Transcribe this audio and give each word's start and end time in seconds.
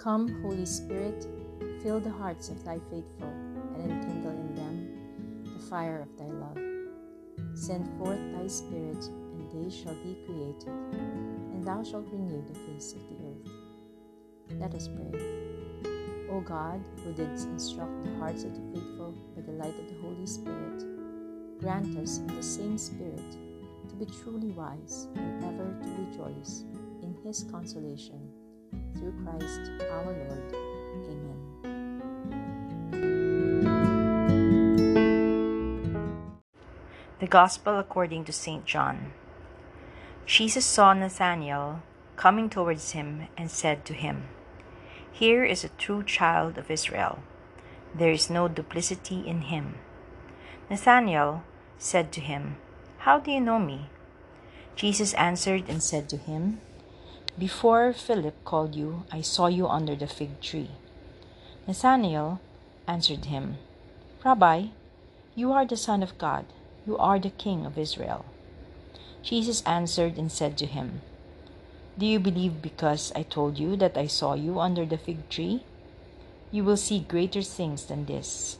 Come, 0.00 0.40
Holy 0.40 0.64
Spirit, 0.64 1.28
fill 1.82 2.00
the 2.00 2.08
hearts 2.08 2.48
of 2.48 2.64
thy 2.64 2.78
faithful, 2.90 3.28
and 3.74 3.92
enkindle 3.92 4.30
in 4.30 4.54
them 4.54 5.44
the 5.44 5.62
fire 5.66 6.00
of 6.00 6.16
thy 6.16 6.24
love. 6.24 6.56
Send 7.54 7.86
forth 7.98 8.18
thy 8.32 8.46
Spirit, 8.46 9.04
and 9.04 9.50
they 9.52 9.68
shall 9.68 9.92
be 9.96 10.16
created, 10.24 10.68
and 11.52 11.62
thou 11.62 11.82
shalt 11.82 12.06
renew 12.10 12.42
the 12.46 12.58
face 12.60 12.94
of 12.94 13.00
the 13.10 13.26
earth. 13.26 13.52
Let 14.58 14.74
us 14.74 14.88
pray. 14.88 15.20
O 16.30 16.40
God, 16.40 16.82
who 17.04 17.12
didst 17.12 17.48
instruct 17.48 18.02
the 18.02 18.16
hearts 18.16 18.44
of 18.44 18.54
the 18.54 18.80
faithful 18.80 19.12
by 19.36 19.42
the 19.42 19.52
light 19.52 19.78
of 19.78 19.86
the 19.86 20.00
Holy 20.00 20.26
Spirit, 20.26 20.82
grant 21.60 21.94
us 21.98 22.20
in 22.20 22.28
the 22.28 22.42
same 22.42 22.78
Spirit 22.78 23.36
to 23.86 23.94
be 23.96 24.06
truly 24.06 24.52
wise 24.52 25.08
and 25.14 25.44
ever 25.44 25.76
to 25.82 26.04
rejoice 26.06 26.64
in 27.02 27.14
his 27.22 27.44
consolation. 27.50 28.29
Through 28.94 29.14
Christ 29.24 29.70
our 29.90 30.04
Lord. 30.04 30.54
Amen. 31.08 31.38
The 37.18 37.26
Gospel 37.26 37.78
according 37.78 38.24
to 38.24 38.32
St. 38.32 38.64
John. 38.64 39.12
Jesus 40.26 40.64
saw 40.64 40.92
Nathanael 40.92 41.82
coming 42.16 42.48
towards 42.48 42.92
him 42.92 43.28
and 43.36 43.50
said 43.50 43.84
to 43.86 43.94
him, 43.94 44.24
Here 45.10 45.44
is 45.44 45.64
a 45.64 45.70
true 45.70 46.02
child 46.02 46.58
of 46.58 46.70
Israel. 46.70 47.20
There 47.94 48.12
is 48.12 48.30
no 48.30 48.46
duplicity 48.46 49.26
in 49.26 49.42
him. 49.42 49.76
Nathanael 50.68 51.42
said 51.78 52.12
to 52.12 52.20
him, 52.20 52.56
How 52.98 53.18
do 53.18 53.30
you 53.32 53.40
know 53.40 53.58
me? 53.58 53.90
Jesus 54.76 55.14
answered 55.14 55.64
and 55.68 55.82
said 55.82 56.08
to 56.10 56.16
him, 56.16 56.60
Before 57.40 57.94
Philip 57.94 58.44
called 58.44 58.74
you, 58.74 59.04
I 59.10 59.22
saw 59.22 59.46
you 59.46 59.66
under 59.66 59.96
the 59.96 60.06
fig 60.06 60.42
tree. 60.42 60.68
Nathanael 61.66 62.38
answered 62.86 63.24
him, 63.32 63.56
Rabbi, 64.22 64.66
you 65.34 65.50
are 65.50 65.64
the 65.64 65.78
Son 65.78 66.02
of 66.02 66.18
God, 66.18 66.44
you 66.86 66.98
are 66.98 67.18
the 67.18 67.30
King 67.30 67.64
of 67.64 67.78
Israel. 67.78 68.26
Jesus 69.22 69.62
answered 69.64 70.18
and 70.18 70.30
said 70.30 70.58
to 70.58 70.66
him, 70.66 71.00
Do 71.96 72.04
you 72.04 72.20
believe 72.20 72.60
because 72.60 73.10
I 73.16 73.22
told 73.22 73.58
you 73.58 73.74
that 73.76 73.96
I 73.96 74.06
saw 74.06 74.34
you 74.34 74.60
under 74.60 74.84
the 74.84 74.98
fig 74.98 75.26
tree? 75.30 75.64
You 76.50 76.62
will 76.62 76.76
see 76.76 77.00
greater 77.00 77.40
things 77.40 77.86
than 77.86 78.04
this. 78.04 78.58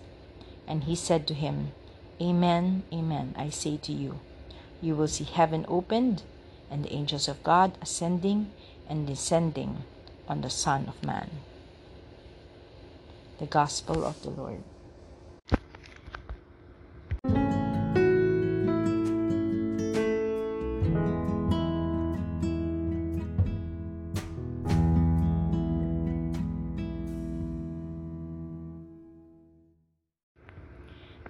And 0.67 0.84
he 0.84 0.97
said 0.97 1.27
to 1.27 1.34
him, 1.34 1.72
Amen, 2.19 2.84
amen, 2.91 3.34
I 3.37 3.50
say 3.50 3.77
to 3.77 3.92
you, 3.92 4.20
you 4.81 4.94
will 4.94 5.09
see 5.09 5.25
heaven 5.25 5.67
opened 5.69 6.22
and 6.70 6.83
the 6.83 6.94
angels 6.94 7.28
of 7.28 7.42
God 7.42 7.77
ascending 7.83 8.50
and 8.91 9.07
descending 9.07 9.85
on 10.29 10.41
the 10.41 10.51
Son 10.51 10.87
of 10.89 11.03
Man. 11.07 11.31
The 13.39 13.47
Gospel 13.47 14.05
of 14.05 14.21
the 14.23 14.31
Lord. 14.31 14.65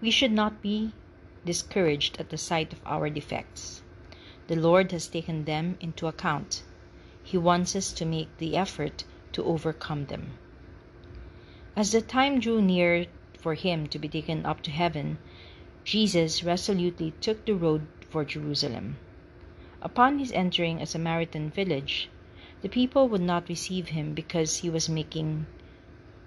We 0.01 0.11
should 0.11 0.33
not 0.33 0.63
be 0.63 0.93
discouraged 1.45 2.19
at 2.19 2.31
the 2.31 2.39
sight 2.39 2.73
of 2.73 2.81
our 2.87 3.11
defects. 3.11 3.83
The 4.49 4.57
Lord 4.57 4.93
has 4.93 5.07
taken 5.07 5.45
them 5.45 5.77
into 5.81 6.07
account. 6.07 6.63
He 7.31 7.39
wants 7.39 7.77
us 7.77 7.93
to 7.93 8.05
make 8.05 8.39
the 8.39 8.57
effort 8.57 9.05
to 9.35 9.45
overcome 9.45 10.07
them. 10.07 10.33
As 11.77 11.93
the 11.93 12.03
time 12.03 12.41
drew 12.41 12.61
near 12.61 13.07
for 13.39 13.55
him 13.55 13.87
to 13.87 14.01
be 14.01 14.09
taken 14.09 14.45
up 14.45 14.63
to 14.63 14.73
heaven, 14.73 15.17
Jesus 15.85 16.43
resolutely 16.43 17.13
took 17.21 17.45
the 17.45 17.55
road 17.55 17.87
for 18.09 18.25
Jerusalem. 18.25 18.97
Upon 19.81 20.19
his 20.19 20.33
entering 20.33 20.83
a 20.83 20.87
Samaritan 20.87 21.51
village, 21.51 22.09
the 22.63 22.69
people 22.69 23.09
would 23.09 23.21
not 23.21 23.49
receive 23.49 23.91
him 23.91 24.13
because 24.13 24.57
he 24.57 24.69
was 24.69 24.89
making 24.89 25.47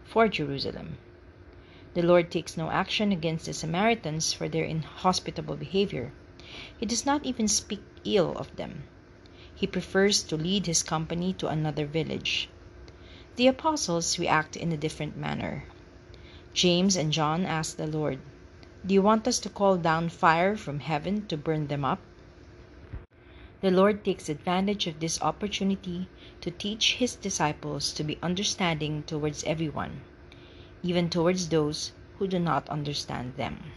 for 0.05 0.29
Jerusalem. 0.29 0.97
The 1.95 2.01
Lord 2.01 2.31
takes 2.31 2.55
no 2.55 2.69
action 2.69 3.11
against 3.11 3.47
the 3.47 3.53
Samaritans 3.53 4.31
for 4.31 4.47
their 4.47 4.63
inhospitable 4.63 5.57
behavior. 5.57 6.13
He 6.77 6.85
does 6.85 7.05
not 7.05 7.25
even 7.25 7.49
speak 7.49 7.81
ill 8.05 8.31
of 8.37 8.55
them. 8.55 8.83
He 9.55 9.67
prefers 9.67 10.23
to 10.23 10.37
lead 10.37 10.65
his 10.65 10.83
company 10.83 11.33
to 11.33 11.47
another 11.47 11.85
village. 11.85 12.49
The 13.35 13.47
apostles 13.47 14.17
react 14.17 14.55
in 14.55 14.71
a 14.71 14.77
different 14.77 15.17
manner. 15.17 15.65
James 16.53 16.95
and 16.95 17.11
John 17.13 17.45
ask 17.45 17.77
the 17.77 17.87
Lord, 17.87 18.19
Do 18.85 18.93
you 18.93 19.01
want 19.01 19.27
us 19.27 19.39
to 19.39 19.49
call 19.49 19.77
down 19.77 20.09
fire 20.09 20.57
from 20.57 20.79
heaven 20.79 21.27
to 21.27 21.37
burn 21.37 21.67
them 21.67 21.85
up? 21.85 21.99
The 23.61 23.71
Lord 23.71 24.03
takes 24.03 24.29
advantage 24.29 24.87
of 24.87 24.99
this 24.99 25.21
opportunity 25.21 26.07
to 26.41 26.51
teach 26.51 26.95
his 26.95 27.15
disciples 27.15 27.91
to 27.93 28.03
be 28.03 28.17
understanding 28.21 29.03
towards 29.03 29.43
everyone 29.45 30.01
even 30.83 31.09
towards 31.09 31.47
those 31.47 31.93
who 32.19 32.27
do 32.27 32.37
not 32.37 32.67
understand 32.69 33.35
them. 33.37 33.71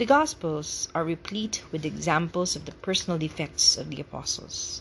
The 0.00 0.06
Gospels 0.06 0.88
are 0.94 1.04
replete 1.04 1.62
with 1.70 1.84
examples 1.84 2.56
of 2.56 2.64
the 2.64 2.72
personal 2.72 3.18
defects 3.18 3.76
of 3.76 3.90
the 3.90 4.00
apostles. 4.00 4.80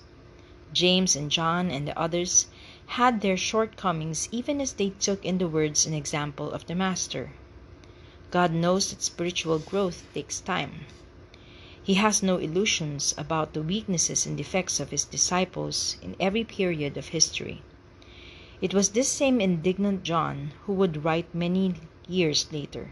James 0.71 1.13
and 1.13 1.29
John 1.29 1.69
and 1.69 1.85
the 1.85 1.99
others 1.99 2.47
had 2.95 3.19
their 3.19 3.35
shortcomings 3.35 4.29
even 4.31 4.61
as 4.61 4.71
they 4.71 4.91
took 4.91 5.25
in 5.25 5.37
the 5.37 5.49
words 5.49 5.85
and 5.85 5.93
example 5.93 6.49
of 6.53 6.67
the 6.67 6.73
Master. 6.73 7.33
God 8.31 8.53
knows 8.53 8.91
that 8.91 9.01
spiritual 9.01 9.59
growth 9.59 10.05
takes 10.13 10.39
time. 10.39 10.85
He 11.83 11.95
has 11.95 12.23
no 12.23 12.37
illusions 12.37 13.13
about 13.17 13.51
the 13.51 13.61
weaknesses 13.61 14.25
and 14.25 14.37
defects 14.37 14.79
of 14.79 14.91
his 14.91 15.03
disciples 15.03 15.97
in 16.01 16.15
every 16.17 16.45
period 16.45 16.95
of 16.95 17.09
history. 17.09 17.61
It 18.61 18.73
was 18.73 18.91
this 18.91 19.09
same 19.09 19.41
indignant 19.41 20.03
John 20.03 20.53
who 20.63 20.71
would 20.71 21.03
write 21.03 21.35
many 21.35 21.73
years 22.07 22.47
later 22.53 22.91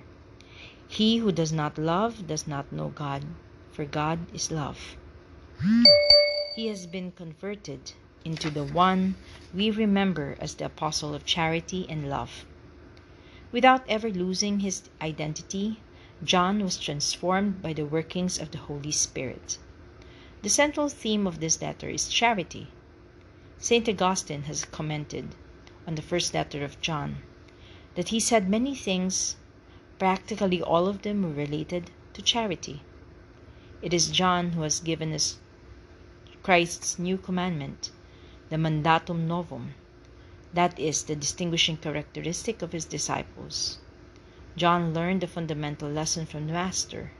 He 0.90 1.18
who 1.18 1.32
does 1.32 1.52
not 1.52 1.78
love 1.78 2.28
does 2.28 2.48
not 2.48 2.72
know 2.72 2.90
God, 2.90 3.26
for 3.72 3.86
God 3.86 4.20
is 4.34 4.52
love. 4.52 4.96
He 6.56 6.68
has 6.68 6.88
been 6.88 7.12
converted 7.12 7.94
into 8.24 8.50
the 8.50 8.64
one 8.64 9.16
we 9.54 9.70
remember 9.70 10.38
as 10.40 10.56
the 10.56 10.66
apostle 10.66 11.14
of 11.14 11.26
charity 11.26 11.86
and 11.90 12.10
love. 12.10 12.46
Without 13.52 13.88
ever 13.88 14.10
losing 14.10 14.62
his 14.62 14.90
identity, 15.02 15.80
John 16.24 16.64
was 16.64 16.78
transformed 16.78 17.62
by 17.62 17.74
the 17.74 17.86
workings 17.86 18.40
of 18.40 18.52
the 18.52 18.58
Holy 18.58 18.92
Spirit. 18.92 19.58
The 20.42 20.50
central 20.50 20.90
theme 20.90 21.28
of 21.28 21.40
this 21.40 21.62
letter 21.62 21.90
is 21.90 22.10
charity. 22.10 22.68
St. 23.60 23.88
Augustine 23.90 24.44
has 24.44 24.66
commented 24.66 25.36
on 25.86 25.96
the 25.96 26.02
first 26.02 26.34
letter 26.34 26.64
of 26.64 26.82
John 26.82 27.18
that 27.96 28.10
he 28.10 28.20
said 28.20 28.50
many 28.50 28.74
things, 28.74 29.36
practically 30.00 30.62
all 30.62 30.88
of 30.88 31.02
them 31.02 31.24
were 31.24 31.34
related 31.34 31.92
to 32.14 32.22
charity. 32.22 32.82
It 33.82 33.94
is 33.94 34.10
John 34.10 34.52
who 34.52 34.62
has 34.62 34.80
given 34.80 35.14
us 35.14 35.38
Christ's 36.44 36.98
new 36.98 37.18
commandment, 37.18 37.92
the 38.50 38.58
mandatum 38.58 39.28
novum. 39.28 39.74
That 40.54 40.80
is 40.80 41.04
the 41.04 41.16
distinguishing 41.16 41.78
characteristic 41.78 42.62
of 42.62 42.72
his 42.72 42.86
disciples. 42.86 43.80
John 44.56 44.94
learned 44.94 45.22
the 45.22 45.28
fundamental 45.28 45.90
lesson 45.90 46.26
from 46.26 46.48
the 46.48 46.54
Master 46.54 47.12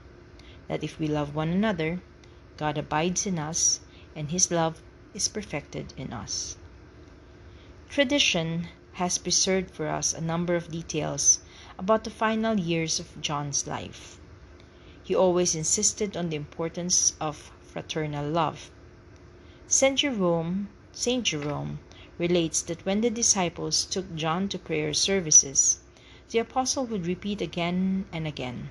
that 0.66 0.82
if 0.82 0.98
we 0.98 1.06
love 1.06 1.34
one 1.34 1.50
another, 1.50 2.00
God 2.56 2.78
abides 2.78 3.26
in 3.26 3.38
us 3.38 3.80
and 4.16 4.30
his 4.30 4.50
love 4.50 4.82
is 5.14 5.28
perfected 5.28 5.94
in 5.96 6.12
us. 6.12 6.56
Tradition 7.88 8.68
has 8.94 9.18
preserved 9.18 9.70
for 9.70 9.88
us 9.88 10.12
a 10.12 10.20
number 10.20 10.56
of 10.56 10.70
details 10.70 11.40
about 11.78 12.04
the 12.04 12.10
final 12.10 12.58
years 12.58 12.98
of 12.98 13.20
John's 13.20 13.66
life. 13.66 14.18
He 15.02 15.14
always 15.14 15.54
insisted 15.54 16.16
on 16.16 16.28
the 16.28 16.36
importance 16.36 17.14
of 17.20 17.52
fraternal 17.62 18.28
love. 18.28 18.70
Saint 19.66 19.98
Jerome, 20.00 20.68
Saint 20.92 21.24
Jerome 21.24 21.78
relates 22.18 22.60
that 22.62 22.84
when 22.84 23.00
the 23.00 23.10
disciples 23.10 23.84
took 23.84 24.14
John 24.14 24.48
to 24.48 24.58
prayer 24.58 24.92
services, 24.92 25.78
the 26.30 26.40
apostle 26.40 26.84
would 26.86 27.06
repeat 27.06 27.40
again 27.40 28.06
and 28.12 28.26
again, 28.26 28.70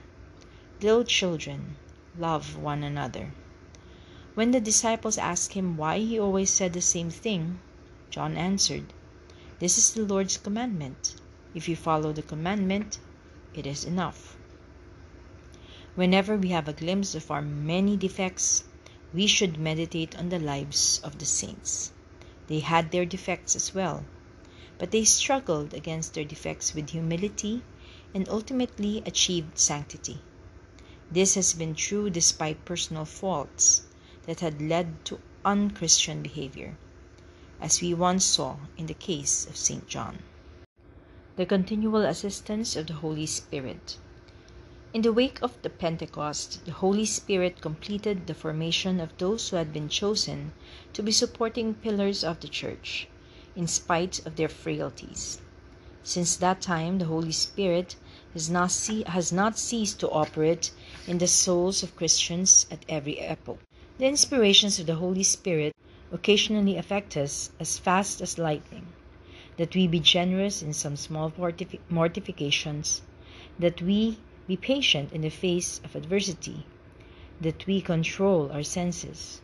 Little 0.81 1.03
children, 1.03 1.77
love 2.17 2.57
one 2.57 2.83
another. 2.83 3.31
When 4.35 4.51
the 4.51 4.59
disciples 4.59 5.17
asked 5.17 5.53
him 5.53 5.77
why 5.77 5.99
he 5.99 6.19
always 6.19 6.51
said 6.51 6.73
the 6.73 6.81
same 6.81 7.09
thing, 7.09 7.59
John 8.11 8.37
answered, 8.37 8.93
this 9.59 9.79
is 9.79 9.91
the 9.93 10.03
Lord's 10.03 10.37
commandment. 10.37 11.15
If 11.55 11.69
you 11.69 11.75
follow 11.75 12.11
the 12.13 12.21
commandment, 12.21 12.99
it 13.53 13.65
is 13.65 13.85
enough. 13.85 14.35
Whenever 15.95 16.37
we 16.37 16.49
have 16.49 16.67
a 16.67 16.73
glimpse 16.73 17.15
of 17.15 17.31
our 17.31 17.41
many 17.41 17.97
defects, 17.97 18.63
we 19.13 19.25
should 19.25 19.57
meditate 19.57 20.15
on 20.15 20.29
the 20.29 20.39
lives 20.39 20.99
of 21.03 21.17
the 21.17 21.25
saints. 21.25 21.91
They 22.47 22.59
had 22.59 22.91
their 22.91 23.05
defects 23.05 23.55
as 23.55 23.73
well, 23.73 24.03
but 24.77 24.91
they 24.91 25.05
struggled 25.05 25.73
against 25.73 26.13
their 26.13 26.23
defects 26.23 26.75
with 26.75 26.91
humility 26.91 27.63
and 28.13 28.29
ultimately 28.29 29.01
achieved 29.05 29.57
sanctity. 29.57 30.19
This 31.09 31.35
has 31.35 31.53
been 31.53 31.73
true 31.73 32.09
despite 32.09 32.65
personal 32.65 33.05
faults 33.05 33.83
that 34.25 34.41
had 34.41 34.61
led 34.61 35.05
to 35.05 35.19
unchristian 35.45 36.21
behavior, 36.21 36.75
as 37.61 37.81
we 37.81 37.93
once 37.93 38.25
saw 38.25 38.57
in 38.77 38.85
the 38.85 38.93
case 38.93 39.47
of 39.47 39.55
St. 39.55 39.87
John. 39.87 40.19
The 41.37 41.45
continual 41.45 42.01
assistance 42.01 42.75
of 42.75 42.87
the 42.87 42.95
Holy 42.95 43.27
Spirit. 43.27 43.97
In 44.91 45.03
the 45.03 45.13
wake 45.13 45.39
of 45.43 45.61
the 45.61 45.69
Pentecost, 45.69 46.65
the 46.65 46.71
Holy 46.71 47.05
Spirit 47.05 47.61
completed 47.61 48.25
the 48.25 48.33
formation 48.33 48.99
of 48.99 49.15
those 49.19 49.49
who 49.49 49.57
had 49.57 49.71
been 49.71 49.87
chosen 49.87 50.53
to 50.93 51.03
be 51.03 51.11
supporting 51.11 51.75
pillars 51.75 52.23
of 52.23 52.39
the 52.39 52.47
Church, 52.47 53.07
in 53.55 53.67
spite 53.67 54.25
of 54.25 54.35
their 54.35 54.49
frailties. 54.49 55.39
Since 56.01 56.37
that 56.37 56.59
time, 56.59 56.97
the 56.97 57.05
Holy 57.05 57.31
Spirit 57.31 57.97
has 58.33 58.49
not, 58.49 58.71
has 59.05 59.31
not 59.31 59.59
ceased 59.59 59.99
to 59.99 60.09
operate 60.09 60.71
in 61.05 61.19
the 61.19 61.27
souls 61.27 61.83
of 61.83 61.95
Christians 61.95 62.65
at 62.71 62.83
every 62.89 63.19
epoch. 63.19 63.59
The 63.99 64.07
inspirations 64.07 64.79
of 64.79 64.87
the 64.87 64.95
Holy 64.95 65.21
Spirit 65.21 65.75
occasionally 66.11 66.77
affect 66.77 67.15
us 67.15 67.51
as 67.59 67.77
fast 67.77 68.21
as 68.21 68.39
lightning, 68.39 68.87
that 69.57 69.75
we 69.75 69.87
be 69.87 69.99
generous 69.99 70.61
in 70.61 70.71
some 70.71 70.95
small 70.95 71.33
mortifications, 71.89 73.01
that 73.59 73.81
we 73.81 74.17
be 74.47 74.55
patient 74.55 75.11
in 75.11 75.21
the 75.21 75.29
face 75.29 75.81
of 75.83 75.95
adversity, 75.95 76.65
that 77.41 77.65
we 77.67 77.81
control 77.81 78.51
our 78.51 78.63
senses. 78.63 79.41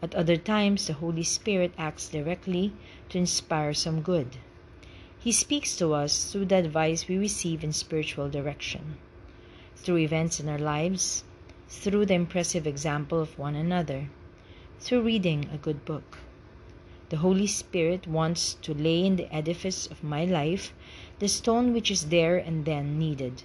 At 0.00 0.14
other 0.14 0.36
times, 0.36 0.86
the 0.86 0.92
Holy 0.92 1.24
Spirit 1.24 1.72
acts 1.76 2.08
directly 2.08 2.72
to 3.08 3.18
inspire 3.18 3.74
some 3.74 4.00
good. 4.00 4.36
He 5.18 5.32
speaks 5.32 5.76
to 5.78 5.92
us 5.94 6.30
through 6.30 6.46
the 6.46 6.56
advice 6.56 7.08
we 7.08 7.18
receive 7.18 7.64
in 7.64 7.72
spiritual 7.72 8.28
direction, 8.28 8.98
through 9.74 9.98
events 9.98 10.38
in 10.38 10.48
our 10.48 10.58
lives, 10.58 11.24
through 11.68 12.06
the 12.06 12.14
impressive 12.14 12.66
example 12.66 13.20
of 13.20 13.36
one 13.38 13.56
another, 13.56 14.08
through 14.78 15.02
reading 15.02 15.48
a 15.52 15.58
good 15.58 15.84
book. 15.84 16.18
The 17.10 17.16
Holy 17.18 17.46
Spirit 17.46 18.06
wants 18.06 18.54
to 18.60 18.74
lay 18.74 19.06
in 19.06 19.16
the 19.16 19.34
edifice 19.34 19.86
of 19.86 20.04
my 20.04 20.26
life 20.26 20.74
the 21.20 21.28
stone 21.28 21.72
which 21.72 21.90
is 21.90 22.10
there 22.10 22.36
and 22.36 22.66
then 22.66 22.98
needed. 22.98 23.44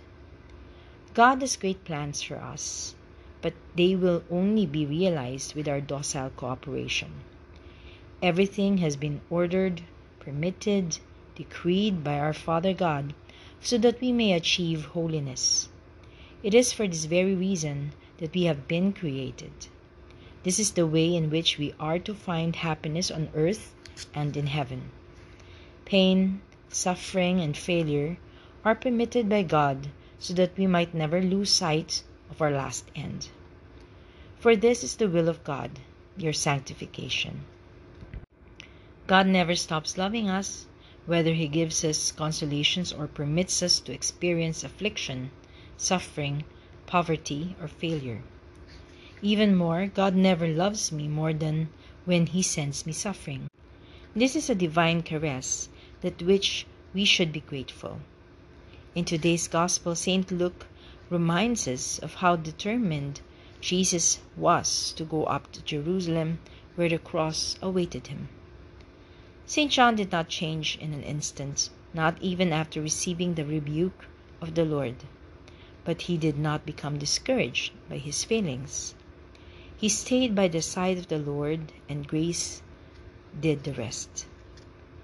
God 1.13 1.41
has 1.41 1.55
great 1.55 1.85
plans 1.85 2.21
for 2.21 2.35
us, 2.35 2.95
but 3.41 3.53
they 3.75 3.95
will 3.95 4.23
only 4.29 4.65
be 4.65 4.85
realized 4.85 5.55
with 5.55 5.67
our 5.69 5.79
docile 5.79 6.31
cooperation. 6.31 7.11
Everything 8.21 8.79
has 8.79 8.97
been 8.97 9.21
ordered, 9.29 9.81
permitted, 10.19 10.99
decreed 11.35 12.03
by 12.03 12.19
our 12.19 12.33
Father 12.33 12.73
God 12.73 13.13
so 13.61 13.77
that 13.77 14.01
we 14.01 14.11
may 14.11 14.33
achieve 14.33 14.85
holiness. 14.87 15.69
It 16.43 16.53
is 16.53 16.73
for 16.73 16.85
this 16.85 17.05
very 17.05 17.33
reason 17.33 17.93
that 18.17 18.33
we 18.33 18.43
have 18.43 18.67
been 18.67 18.91
created. 18.91 19.67
This 20.43 20.59
is 20.59 20.71
the 20.71 20.85
way 20.85 21.15
in 21.15 21.29
which 21.29 21.57
we 21.57 21.73
are 21.79 21.99
to 21.99 22.13
find 22.13 22.57
happiness 22.57 23.09
on 23.09 23.29
earth 23.33 23.73
and 24.13 24.35
in 24.35 24.47
heaven. 24.47 24.91
Pain, 25.85 26.41
suffering, 26.67 27.39
and 27.39 27.55
failure 27.55 28.17
are 28.65 28.75
permitted 28.75 29.29
by 29.29 29.43
God 29.43 29.87
so 30.19 30.33
that 30.33 30.57
we 30.57 30.67
might 30.67 30.93
never 30.93 31.21
lose 31.21 31.49
sight 31.49 32.03
of 32.29 32.41
our 32.41 32.51
last 32.51 32.85
end. 32.93 33.29
For 34.37 34.55
this 34.57 34.83
is 34.83 34.97
the 34.97 35.07
will 35.07 35.29
of 35.29 35.43
God, 35.45 35.79
your 36.17 36.33
sanctification. 36.33 37.45
God 39.07 39.27
never 39.27 39.55
stops 39.55 39.97
loving 39.97 40.29
us, 40.29 40.65
whether 41.05 41.33
He 41.33 41.47
gives 41.47 41.85
us 41.85 42.11
consolations 42.11 42.91
or 42.91 43.07
permits 43.07 43.63
us 43.63 43.79
to 43.81 43.93
experience 43.93 44.63
affliction, 44.63 45.31
suffering, 45.77 46.43
poverty, 46.85 47.55
or 47.61 47.69
failure. 47.69 48.23
Even 49.25 49.55
more, 49.55 49.87
God 49.87 50.15
never 50.15 50.47
loves 50.47 50.91
me 50.91 51.07
more 51.07 51.31
than 51.31 51.69
when 52.03 52.25
He 52.25 52.41
sends 52.41 52.85
me 52.85 52.91
suffering. 52.91 53.49
This 54.13 54.35
is 54.35 54.49
a 54.49 54.55
divine 54.55 55.01
caress 55.01 55.69
that 56.01 56.21
which 56.21 56.65
we 56.93 57.05
should 57.05 57.31
be 57.31 57.39
grateful. 57.39 58.01
In 58.93 59.05
today's 59.05 59.47
Gospel, 59.47 59.95
St. 59.95 60.29
Luke 60.29 60.67
reminds 61.09 61.69
us 61.69 61.99
of 61.99 62.15
how 62.15 62.35
determined 62.35 63.21
Jesus 63.61 64.19
was 64.35 64.91
to 64.97 65.05
go 65.05 65.23
up 65.23 65.49
to 65.53 65.63
Jerusalem 65.63 66.39
where 66.75 66.89
the 66.89 66.99
cross 66.99 67.55
awaited 67.61 68.07
him. 68.07 68.27
St. 69.45 69.71
John 69.71 69.95
did 69.95 70.11
not 70.11 70.27
change 70.27 70.77
in 70.81 70.93
an 70.93 71.03
instant, 71.03 71.69
not 71.93 72.21
even 72.21 72.51
after 72.51 72.81
receiving 72.81 73.35
the 73.35 73.45
rebuke 73.45 74.05
of 74.41 74.55
the 74.55 74.65
Lord 74.65 74.95
but 75.85 76.03
he 76.03 76.17
did 76.17 76.37
not 76.37 76.65
become 76.65 76.97
discouraged 76.97 77.71
by 77.89 77.97
his 77.97 78.23
failings. 78.23 78.95
He 79.77 79.89
stayed 79.89 80.35
by 80.35 80.47
the 80.47 80.61
side 80.61 80.97
of 80.97 81.07
the 81.07 81.17
Lord, 81.17 81.73
and 81.89 82.07
grace 82.07 82.61
did 83.39 83.63
the 83.63 83.73
rest. 83.73 84.25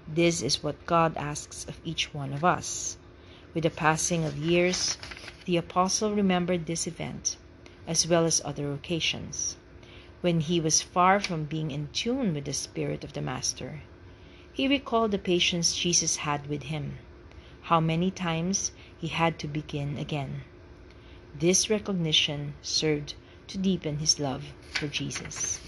This 0.06 0.42
is 0.42 0.62
what 0.62 0.86
God 0.86 1.16
asks 1.16 1.64
of 1.64 1.80
each 1.84 2.14
one 2.14 2.32
of 2.32 2.44
us. 2.44 2.96
With 3.52 3.64
the 3.64 3.70
passing 3.70 4.24
of 4.24 4.38
years, 4.38 4.96
the 5.44 5.56
apostle 5.56 6.14
remembered 6.14 6.66
this 6.66 6.86
event, 6.86 7.36
as 7.86 8.06
well 8.06 8.24
as 8.24 8.40
other 8.44 8.72
occasions, 8.72 9.56
when 10.20 10.40
he 10.40 10.60
was 10.60 10.82
far 10.82 11.18
from 11.18 11.44
being 11.44 11.70
in 11.70 11.88
tune 11.92 12.32
with 12.32 12.44
the 12.44 12.52
Spirit 12.52 13.02
of 13.02 13.12
the 13.12 13.22
Master. 13.22 13.82
He 14.52 14.68
recalled 14.68 15.10
the 15.10 15.18
patience 15.18 15.76
Jesus 15.76 16.16
had 16.16 16.46
with 16.46 16.64
him, 16.64 16.98
how 17.62 17.80
many 17.80 18.10
times 18.10 18.72
he 18.98 19.08
had 19.08 19.38
to 19.40 19.48
begin 19.48 19.98
again. 19.98 20.42
This 21.38 21.68
recognition 21.68 22.54
served 22.62 23.14
to 23.50 23.58
deepen 23.58 23.98
his 23.98 24.20
love 24.20 24.44
for 24.74 24.86
Jesus. 24.86 25.60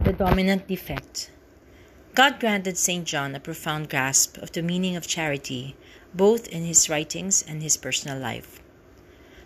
The 0.00 0.12
dominant 0.12 0.68
defect. 0.68 1.30
God 2.14 2.38
granted 2.38 2.78
St. 2.78 3.04
John 3.04 3.34
a 3.34 3.40
profound 3.40 3.90
grasp 3.90 4.38
of 4.38 4.52
the 4.52 4.62
meaning 4.62 4.94
of 4.94 5.06
charity, 5.06 5.74
both 6.14 6.46
in 6.46 6.64
his 6.64 6.88
writings 6.88 7.42
and 7.42 7.62
his 7.62 7.76
personal 7.76 8.18
life. 8.18 8.60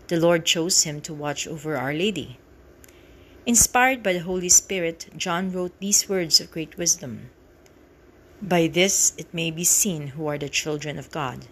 The 0.09 0.21
Lord 0.21 0.45
chose 0.45 0.83
him 0.83 1.01
to 1.03 1.15
watch 1.15 1.47
over 1.47 1.77
Our 1.77 1.95
Lady. 1.95 2.39
Inspired 3.47 4.03
by 4.03 4.13
the 4.13 4.27
Holy 4.27 4.51
Spirit, 4.51 5.08
John 5.17 5.51
wrote 5.51 5.79
these 5.81 6.08
words 6.08 6.41
of 6.41 6.51
great 6.51 6.77
wisdom 6.77 7.31
By 8.43 8.67
this 8.67 9.15
it 9.17 9.32
may 9.32 9.51
be 9.51 9.65
seen 9.65 10.08
who 10.08 10.27
are 10.27 10.39
the 10.39 10.51
children 10.51 10.99
of 10.99 11.11
God, 11.11 11.46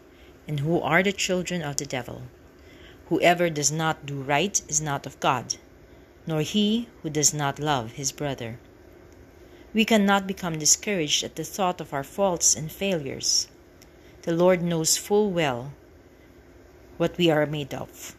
and 0.46 0.60
who 0.60 0.80
are 0.80 1.02
the 1.02 1.12
children 1.12 1.62
of 1.62 1.76
the 1.76 1.86
devil. 1.86 2.22
Whoever 3.08 3.50
does 3.50 3.70
not 3.70 4.06
do 4.06 4.22
right 4.22 4.60
is 4.68 4.80
not 4.80 5.06
of 5.06 5.20
God, 5.20 5.56
nor 6.26 6.40
he 6.40 6.88
who 7.02 7.10
does 7.10 7.34
not 7.34 7.58
love 7.58 7.92
his 7.92 8.12
brother. 8.12 8.58
We 9.74 9.84
cannot 9.84 10.26
become 10.26 10.58
discouraged 10.58 11.22
at 11.24 11.36
the 11.36 11.44
thought 11.44 11.80
of 11.80 11.92
our 11.92 12.04
faults 12.04 12.54
and 12.56 12.72
failures. 12.72 13.48
The 14.22 14.32
Lord 14.32 14.62
knows 14.62 14.96
full 14.96 15.30
well 15.30 15.72
what 16.96 17.18
we 17.18 17.30
are 17.30 17.44
made 17.44 17.74
of. 17.74 18.16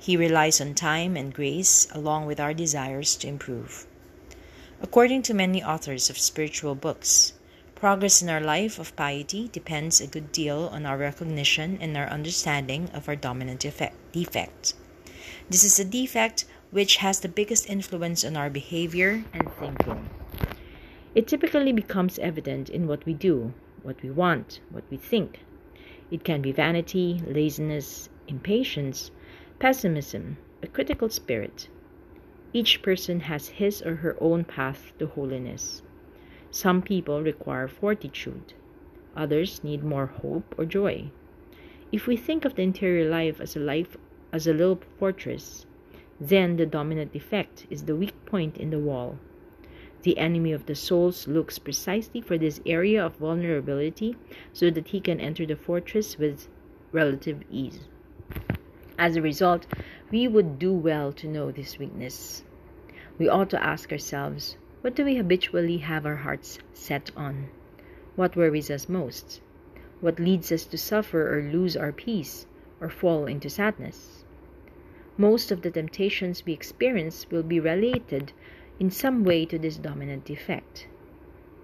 He 0.00 0.16
relies 0.16 0.60
on 0.60 0.74
time 0.74 1.16
and 1.16 1.32
grace 1.32 1.86
along 1.92 2.26
with 2.26 2.40
our 2.40 2.52
desires 2.52 3.14
to 3.16 3.28
improve. 3.28 3.86
According 4.82 5.22
to 5.22 5.34
many 5.34 5.62
authors 5.62 6.10
of 6.10 6.18
spiritual 6.18 6.74
books, 6.74 7.32
Progress 7.74 8.22
in 8.22 8.30
our 8.30 8.40
life 8.40 8.78
of 8.78 8.94
piety 8.96 9.48
depends 9.48 10.00
a 10.00 10.06
good 10.06 10.32
deal 10.32 10.70
on 10.72 10.86
our 10.86 10.96
recognition 10.96 11.76
and 11.80 11.96
our 11.96 12.06
understanding 12.06 12.88
of 12.94 13.08
our 13.08 13.16
dominant 13.16 13.60
defect. 13.60 14.74
This 15.50 15.64
is 15.64 15.78
a 15.78 15.84
defect 15.84 16.44
which 16.70 16.96
has 16.96 17.20
the 17.20 17.28
biggest 17.28 17.68
influence 17.68 18.24
on 18.24 18.36
our 18.36 18.48
behavior 18.48 19.24
and 19.32 19.52
thinking. 19.54 20.08
It 21.14 21.26
typically 21.26 21.72
becomes 21.72 22.18
evident 22.18 22.70
in 22.70 22.86
what 22.86 23.04
we 23.04 23.14
do, 23.14 23.52
what 23.82 24.02
we 24.02 24.10
want, 24.10 24.60
what 24.70 24.84
we 24.90 24.96
think. 24.96 25.40
It 26.10 26.24
can 26.24 26.42
be 26.42 26.52
vanity, 26.52 27.22
laziness, 27.26 28.08
impatience, 28.28 29.10
pessimism, 29.58 30.38
a 30.62 30.66
critical 30.66 31.08
spirit. 31.08 31.68
Each 32.52 32.82
person 32.82 33.20
has 33.20 33.48
his 33.48 33.82
or 33.82 33.96
her 33.96 34.16
own 34.20 34.44
path 34.44 34.92
to 34.98 35.06
holiness. 35.06 35.82
Some 36.54 36.82
people 36.82 37.20
require 37.20 37.66
fortitude, 37.66 38.54
others 39.16 39.64
need 39.64 39.82
more 39.82 40.06
hope 40.06 40.54
or 40.56 40.64
joy. 40.64 41.10
If 41.90 42.06
we 42.06 42.16
think 42.16 42.44
of 42.44 42.54
the 42.54 42.62
interior 42.62 43.10
life 43.10 43.40
as 43.40 43.56
a 43.56 43.58
life 43.58 43.96
as 44.32 44.46
a 44.46 44.52
little 44.52 44.80
fortress, 44.96 45.66
then 46.20 46.54
the 46.54 46.64
dominant 46.64 47.12
defect 47.12 47.66
is 47.70 47.82
the 47.82 47.96
weak 47.96 48.14
point 48.24 48.56
in 48.56 48.70
the 48.70 48.78
wall. 48.78 49.18
The 50.02 50.16
enemy 50.16 50.52
of 50.52 50.66
the 50.66 50.76
souls 50.76 51.26
looks 51.26 51.58
precisely 51.58 52.20
for 52.20 52.38
this 52.38 52.60
area 52.64 53.04
of 53.04 53.16
vulnerability 53.16 54.14
so 54.52 54.70
that 54.70 54.86
he 54.86 55.00
can 55.00 55.18
enter 55.18 55.44
the 55.44 55.56
fortress 55.56 56.18
with 56.18 56.46
relative 56.92 57.42
ease. 57.50 57.88
As 58.96 59.16
a 59.16 59.22
result, 59.22 59.66
we 60.12 60.28
would 60.28 60.60
do 60.60 60.72
well 60.72 61.12
to 61.14 61.26
know 61.26 61.50
this 61.50 61.80
weakness. 61.80 62.44
We 63.18 63.28
ought 63.28 63.50
to 63.50 63.60
ask 63.60 63.90
ourselves 63.90 64.56
what 64.84 64.94
do 64.94 65.02
we 65.02 65.16
habitually 65.16 65.78
have 65.78 66.04
our 66.04 66.16
hearts 66.16 66.58
set 66.74 67.10
on? 67.16 67.48
What 68.16 68.36
worries 68.36 68.70
us 68.70 68.86
most? 68.86 69.40
What 70.02 70.20
leads 70.20 70.52
us 70.52 70.66
to 70.66 70.76
suffer 70.76 71.34
or 71.34 71.40
lose 71.40 71.74
our 71.74 71.90
peace 71.90 72.44
or 72.82 72.90
fall 72.90 73.24
into 73.24 73.48
sadness? 73.48 74.26
Most 75.16 75.50
of 75.50 75.62
the 75.62 75.70
temptations 75.70 76.44
we 76.44 76.52
experience 76.52 77.26
will 77.30 77.42
be 77.42 77.58
related 77.58 78.34
in 78.78 78.90
some 78.90 79.24
way 79.24 79.46
to 79.46 79.58
this 79.58 79.78
dominant 79.78 80.26
defect. 80.26 80.86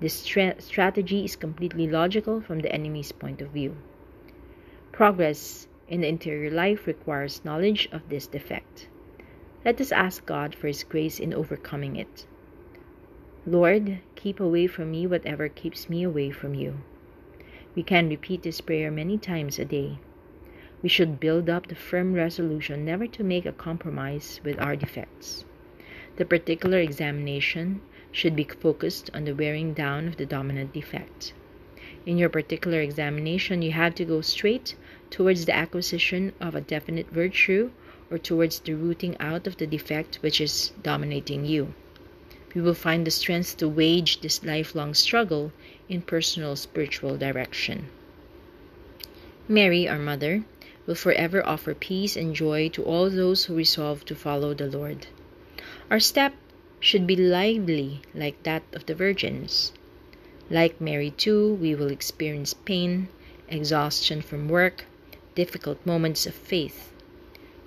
This 0.00 0.14
stra- 0.14 0.58
strategy 0.58 1.22
is 1.22 1.36
completely 1.36 1.86
logical 1.86 2.40
from 2.40 2.60
the 2.60 2.72
enemy's 2.72 3.12
point 3.12 3.42
of 3.42 3.50
view. 3.50 3.76
Progress 4.92 5.68
in 5.88 6.00
the 6.00 6.08
interior 6.08 6.50
life 6.50 6.86
requires 6.86 7.44
knowledge 7.44 7.86
of 7.92 8.08
this 8.08 8.26
defect. 8.26 8.88
Let 9.62 9.78
us 9.78 9.92
ask 9.92 10.24
God 10.24 10.54
for 10.54 10.68
His 10.68 10.84
grace 10.84 11.20
in 11.20 11.34
overcoming 11.34 11.96
it. 11.96 12.24
Lord, 13.47 14.00
keep 14.16 14.38
away 14.38 14.66
from 14.66 14.90
me 14.90 15.06
whatever 15.06 15.49
keeps 15.49 15.88
me 15.88 16.02
away 16.02 16.30
from 16.30 16.54
you. 16.54 16.75
We 17.75 17.82
can 17.82 18.11
repeat 18.11 18.42
this 18.42 18.61
prayer 18.61 18.90
many 18.90 19.16
times 19.16 19.59
a 19.59 19.64
day. 19.64 19.99
We 20.82 20.90
should 20.90 21.18
build 21.18 21.49
up 21.49 21.66
the 21.66 21.75
firm 21.75 22.12
resolution 22.12 22.85
never 22.85 23.06
to 23.06 23.25
make 23.25 23.47
a 23.47 23.52
compromise 23.52 24.42
with 24.44 24.61
our 24.61 24.76
defects. 24.76 25.47
The 26.16 26.26
particular 26.26 26.80
examination 26.80 27.80
should 28.12 28.37
be 28.37 28.44
focused 28.44 29.09
on 29.14 29.25
the 29.25 29.35
wearing 29.35 29.73
down 29.73 30.06
of 30.09 30.18
the 30.18 30.26
dominant 30.26 30.75
defect. 30.75 31.32
In 32.04 32.18
your 32.18 32.28
particular 32.28 32.82
examination, 32.82 33.62
you 33.62 33.73
have 33.73 33.94
to 33.94 34.04
go 34.04 34.20
straight 34.20 34.75
towards 35.09 35.47
the 35.47 35.56
acquisition 35.56 36.35
of 36.40 36.54
a 36.54 36.61
definite 36.61 37.09
virtue 37.11 37.70
or 38.11 38.18
towards 38.18 38.61
the 38.61 38.75
rooting 38.75 39.16
out 39.18 39.47
of 39.47 39.56
the 39.56 39.66
defect 39.66 40.16
which 40.16 40.42
is 40.42 40.73
dominating 40.82 41.47
you. 41.47 41.73
We 42.54 42.61
will 42.61 42.75
find 42.75 43.07
the 43.07 43.11
strength 43.11 43.57
to 43.59 43.69
wage 43.69 44.21
this 44.21 44.45
lifelong 44.45 44.95
struggle 44.95 45.52
in 45.88 46.02
personal 46.02 46.57
spiritual 46.57 47.16
direction. 47.16 47.87
Mary, 49.47 49.88
our 49.88 49.99
mother, 49.99 50.45
will 50.87 50.95
forever 50.95 51.47
offer 51.47 51.75
peace 51.75 52.16
and 52.16 52.35
joy 52.35 52.69
to 52.71 52.83
all 52.83 53.09
those 53.11 53.45
who 53.45 53.54
resolve 53.54 54.04
to 54.07 54.14
follow 54.14 54.54
the 54.54 54.66
Lord. 54.66 55.07
Our 55.90 56.00
step 56.00 56.35
should 56.80 57.07
be 57.07 57.14
lively 57.14 58.00
like 58.14 58.42
that 58.42 58.62
of 58.73 58.87
the 58.87 58.95
virgins. 58.95 59.73
Like 60.49 60.80
Mary, 60.80 61.11
too, 61.11 61.54
we 61.54 61.75
will 61.76 61.90
experience 61.90 62.54
pain, 62.54 63.09
exhaustion 63.49 64.23
from 64.23 64.49
work, 64.49 64.87
difficult 65.37 65.85
moments 65.87 66.26
of 66.26 66.35
faith. 66.35 66.92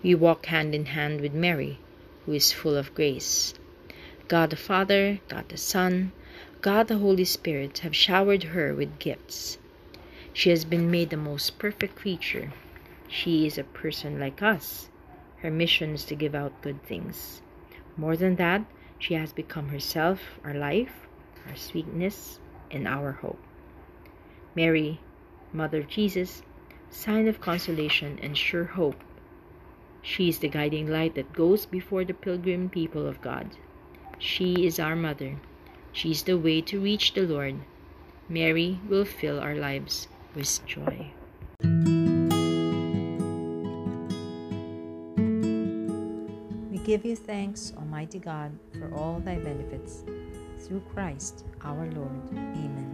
We 0.02 0.16
walk 0.16 0.48
hand 0.48 0.75
in 0.75 0.88
hand 0.88 1.22
with 1.22 1.34
Mary, 1.34 1.80
who 2.25 2.34
is 2.34 2.52
full 2.52 2.75
of 2.75 2.94
grace. 2.94 3.54
God 4.30 4.51
the 4.51 4.56
Father, 4.56 5.20
God 5.27 5.50
the 5.50 5.58
Son, 5.58 6.13
God 6.62 6.88
the 6.88 6.98
Holy 6.98 7.25
Spirit 7.25 7.80
have 7.80 7.96
showered 7.96 8.44
her 8.44 8.74
with 8.74 8.98
gifts. 8.98 9.58
She 10.32 10.50
has 10.50 10.63
been 10.63 10.89
made 10.89 11.10
the 11.10 11.18
most 11.18 11.60
perfect 11.60 11.98
creature. 11.98 12.53
She 13.10 13.46
is 13.46 13.58
a 13.58 13.65
person 13.65 14.20
like 14.20 14.42
us. 14.42 14.89
Her 15.38 15.51
mission 15.51 15.94
is 15.94 16.06
to 16.06 16.15
give 16.15 16.34
out 16.34 16.62
good 16.62 16.82
things. 16.84 17.42
More 17.98 18.15
than 18.15 18.38
that, 18.38 18.63
she 18.98 19.13
has 19.15 19.34
become 19.34 19.68
herself 19.68 20.39
our 20.44 20.53
life, 20.53 21.06
our 21.48 21.56
sweetness, 21.58 22.39
and 22.72 22.88
our 22.88 23.12
hope. 23.12 23.44
Mary, 24.56 25.01
Mother 25.51 25.80
of 25.80 25.89
Jesus, 25.89 26.44
sign 26.89 27.27
of 27.27 27.42
consolation 27.42 28.18
and 28.22 28.38
sure 28.38 28.63
hope. 28.63 29.03
She 30.01 30.30
is 30.30 30.39
the 30.39 30.48
guiding 30.48 30.88
light 30.88 31.15
that 31.15 31.34
goes 31.34 31.65
before 31.65 32.06
the 32.06 32.13
pilgrim 32.13 32.70
people 32.70 33.06
of 33.06 33.22
God. 33.22 33.58
She 34.24 34.65
is 34.65 34.80
our 34.80 34.96
mother. 34.96 35.36
She 35.92 36.12
is 36.12 36.24
the 36.24 36.38
way 36.38 36.62
to 36.62 36.80
reach 36.80 37.13
the 37.13 37.24
Lord. 37.24 37.60
Mary 38.30 38.80
will 38.88 39.03
fill 39.03 39.38
our 39.38 39.53
lives 39.53 40.08
with 40.34 40.65
joy. 40.65 41.12
We 46.72 46.77
give 46.88 47.03
you 47.03 47.18
thanks, 47.18 47.74
Almighty 47.75 48.20
God, 48.20 48.58
for 48.80 48.89
all 48.96 49.20
thy 49.20 49.36
benefits. 49.36 50.06
Through 50.63 50.88
Christ 50.94 51.44
our 51.60 51.86
Lord. 51.92 52.24
Amen. 52.32 52.92